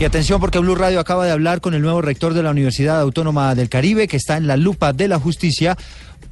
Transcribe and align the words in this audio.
Y 0.00 0.04
atención 0.06 0.40
porque 0.40 0.58
Blue 0.58 0.76
Radio 0.76 0.98
acaba 0.98 1.26
de 1.26 1.30
hablar 1.30 1.60
con 1.60 1.74
el 1.74 1.82
nuevo 1.82 2.00
rector 2.00 2.32
de 2.32 2.42
la 2.42 2.52
Universidad 2.52 2.98
Autónoma 3.02 3.54
del 3.54 3.68
Caribe, 3.68 4.08
que 4.08 4.16
está 4.16 4.38
en 4.38 4.46
la 4.46 4.56
lupa 4.56 4.94
de 4.94 5.08
la 5.08 5.18
justicia 5.18 5.76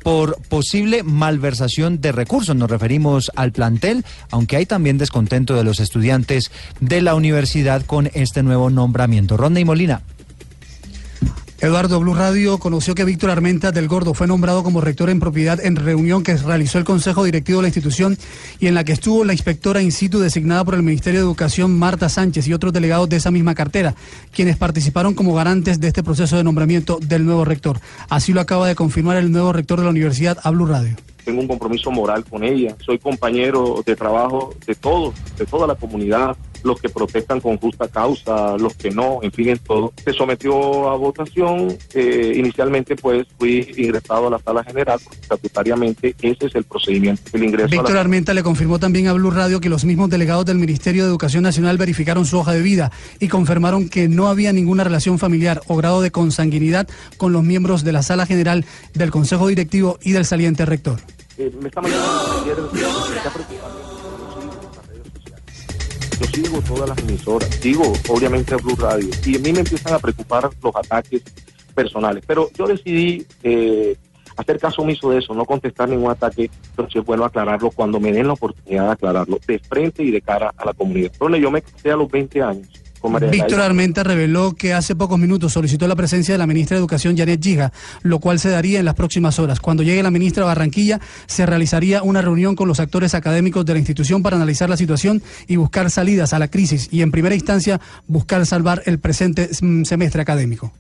por 0.02 0.40
posible 0.48 1.02
malversación 1.02 2.00
de 2.00 2.12
recursos. 2.12 2.56
Nos 2.56 2.70
referimos 2.70 3.30
al 3.36 3.52
plantel, 3.52 4.06
aunque 4.30 4.56
hay 4.56 4.64
también 4.64 4.96
descontento 4.96 5.54
de 5.54 5.64
los 5.64 5.80
estudiantes 5.80 6.50
de 6.80 7.02
la 7.02 7.14
universidad 7.14 7.84
con 7.84 8.10
este 8.14 8.42
nuevo 8.42 8.70
nombramiento. 8.70 9.36
Rodney 9.36 9.66
Molina. 9.66 10.00
Eduardo 11.60 11.98
Blue 11.98 12.14
Radio 12.14 12.58
conoció 12.58 12.94
que 12.94 13.04
Víctor 13.04 13.30
Armenta 13.30 13.72
del 13.72 13.88
Gordo 13.88 14.14
fue 14.14 14.28
nombrado 14.28 14.62
como 14.62 14.80
rector 14.80 15.10
en 15.10 15.18
propiedad 15.18 15.58
en 15.60 15.74
reunión 15.74 16.22
que 16.22 16.36
realizó 16.36 16.78
el 16.78 16.84
Consejo 16.84 17.24
Directivo 17.24 17.58
de 17.58 17.62
la 17.62 17.68
institución 17.68 18.16
y 18.60 18.68
en 18.68 18.74
la 18.74 18.84
que 18.84 18.92
estuvo 18.92 19.24
la 19.24 19.32
inspectora 19.32 19.82
in 19.82 19.90
situ 19.90 20.20
designada 20.20 20.64
por 20.64 20.76
el 20.76 20.84
Ministerio 20.84 21.18
de 21.18 21.26
Educación 21.26 21.76
Marta 21.76 22.08
Sánchez 22.08 22.46
y 22.46 22.54
otros 22.54 22.72
delegados 22.72 23.08
de 23.08 23.16
esa 23.16 23.32
misma 23.32 23.56
cartera, 23.56 23.96
quienes 24.30 24.56
participaron 24.56 25.14
como 25.14 25.34
garantes 25.34 25.80
de 25.80 25.88
este 25.88 26.04
proceso 26.04 26.36
de 26.36 26.44
nombramiento 26.44 27.00
del 27.02 27.24
nuevo 27.24 27.44
rector. 27.44 27.80
Así 28.08 28.32
lo 28.32 28.40
acaba 28.40 28.68
de 28.68 28.76
confirmar 28.76 29.16
el 29.16 29.32
nuevo 29.32 29.52
rector 29.52 29.80
de 29.80 29.84
la 29.84 29.90
universidad 29.90 30.38
a 30.44 30.50
Blue 30.50 30.66
Radio 30.66 30.96
tengo 31.24 31.42
un 31.42 31.48
compromiso 31.48 31.90
moral 31.90 32.24
con 32.24 32.42
ella, 32.42 32.74
soy 32.82 32.98
compañero 32.98 33.82
de 33.84 33.94
trabajo 33.94 34.54
de 34.66 34.74
todos, 34.74 35.14
de 35.36 35.44
toda 35.44 35.66
la 35.66 35.74
comunidad, 35.74 36.34
los 36.62 36.80
que 36.80 36.88
protestan 36.88 37.40
con 37.40 37.58
justa 37.58 37.88
causa, 37.88 38.56
los 38.56 38.74
que 38.74 38.90
no, 38.90 39.20
en 39.22 39.32
fin, 39.32 39.50
en 39.50 39.58
todo. 39.58 39.92
Se 40.04 40.12
sometió 40.12 40.90
a 40.90 40.96
votación, 40.96 41.76
eh, 41.94 42.34
inicialmente 42.36 42.96
pues 42.96 43.26
fui 43.38 43.72
ingresado 43.76 44.28
a 44.28 44.30
la 44.30 44.38
sala 44.38 44.64
general, 44.64 45.00
porque 45.02 45.20
estatutariamente 45.20 46.14
ese 46.20 46.46
es 46.46 46.54
el 46.54 46.64
procedimiento, 46.64 47.22
el 47.32 47.44
ingreso. 47.44 47.68
Víctor 47.68 47.96
Armenta 47.96 48.34
le 48.34 48.42
confirmó 48.42 48.78
también 48.78 49.08
a 49.08 49.12
Blue 49.12 49.30
Radio 49.30 49.60
que 49.60 49.68
los 49.68 49.84
mismos 49.84 50.10
delegados 50.10 50.44
del 50.46 50.58
Ministerio 50.58 51.04
de 51.04 51.10
Educación 51.10 51.42
Nacional 51.42 51.78
verificaron 51.78 52.26
su 52.26 52.38
hoja 52.38 52.52
de 52.52 52.62
vida 52.62 52.92
y 53.20 53.28
confirmaron 53.28 53.88
que 53.88 54.08
no 54.08 54.28
había 54.28 54.52
ninguna 54.52 54.84
relación 54.84 55.18
familiar 55.18 55.60
o 55.66 55.76
grado 55.76 56.00
de 56.00 56.10
consanguinidad 56.10 56.88
con 57.16 57.32
los 57.32 57.42
miembros 57.42 57.84
de 57.84 57.92
la 57.92 58.02
sala 58.02 58.26
general 58.26 58.64
del 58.94 59.10
Consejo 59.10 59.48
Directivo 59.48 59.98
y 60.02 60.12
del 60.12 60.24
saliente 60.24 60.64
rector. 60.66 61.00
Eh, 61.38 61.52
me 61.60 61.68
está 61.68 61.80
yo 66.20 66.26
sigo 66.26 66.60
todas 66.62 66.88
las 66.88 66.98
emisoras, 66.98 67.48
sigo 67.56 67.92
obviamente 68.08 68.56
Blue 68.56 68.76
Radio, 68.76 69.08
y 69.24 69.36
a 69.36 69.38
mí 69.38 69.52
me 69.52 69.60
empiezan 69.60 69.94
a 69.94 69.98
preocupar 69.98 70.50
los 70.62 70.76
ataques 70.76 71.22
personales. 71.74 72.24
Pero 72.26 72.50
yo 72.56 72.66
decidí 72.66 73.26
eh, 73.42 73.96
hacer 74.36 74.58
caso 74.58 74.82
omiso 74.82 75.10
de 75.10 75.18
eso, 75.18 75.34
no 75.34 75.44
contestar 75.44 75.88
ningún 75.88 76.10
ataque, 76.10 76.50
pero 76.74 76.88
sí 76.90 76.98
es 76.98 77.04
bueno 77.04 77.24
aclararlo 77.24 77.70
cuando 77.70 78.00
me 78.00 78.12
den 78.12 78.26
la 78.26 78.32
oportunidad 78.34 78.86
de 78.86 78.92
aclararlo 78.92 79.38
de 79.46 79.58
frente 79.58 80.02
y 80.02 80.10
de 80.10 80.20
cara 80.20 80.52
a 80.56 80.64
la 80.64 80.72
comunidad. 80.72 81.12
Donde 81.18 81.40
yo 81.40 81.50
me 81.50 81.62
casé 81.62 81.90
a 81.90 81.96
los 81.96 82.10
20 82.10 82.42
años 82.42 82.68
Víctor 83.30 83.60
Armenta 83.60 84.02
reveló 84.02 84.54
que 84.54 84.74
hace 84.74 84.96
pocos 84.96 85.18
minutos 85.18 85.52
solicitó 85.52 85.86
la 85.86 85.94
presencia 85.94 86.34
de 86.34 86.38
la 86.38 86.46
ministra 86.46 86.74
de 86.76 86.80
Educación, 86.80 87.16
Janet 87.16 87.42
Giga, 87.42 87.72
lo 88.02 88.18
cual 88.18 88.38
se 88.38 88.48
daría 88.48 88.78
en 88.78 88.84
las 88.84 88.94
próximas 88.94 89.38
horas. 89.38 89.60
Cuando 89.60 89.82
llegue 89.82 90.02
la 90.02 90.10
ministra 90.10 90.42
a 90.42 90.46
Barranquilla, 90.46 91.00
se 91.26 91.46
realizaría 91.46 92.02
una 92.02 92.22
reunión 92.22 92.56
con 92.56 92.66
los 92.66 92.80
actores 92.80 93.14
académicos 93.14 93.64
de 93.64 93.74
la 93.74 93.78
institución 93.78 94.22
para 94.22 94.36
analizar 94.36 94.68
la 94.68 94.76
situación 94.76 95.22
y 95.46 95.56
buscar 95.56 95.90
salidas 95.90 96.32
a 96.32 96.38
la 96.38 96.48
crisis 96.48 96.88
y, 96.90 97.02
en 97.02 97.10
primera 97.10 97.34
instancia, 97.34 97.80
buscar 98.06 98.44
salvar 98.46 98.82
el 98.86 98.98
presente 98.98 99.48
mm, 99.60 99.84
semestre 99.84 100.22
académico. 100.22 100.72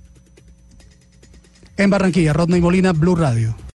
En 1.76 1.90
Barranquilla, 1.90 2.32
Rodney 2.32 2.60
Molina, 2.60 2.92
Blue 2.92 3.14
Radio. 3.14 3.54